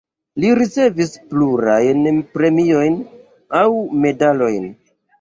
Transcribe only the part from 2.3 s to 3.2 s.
premiojn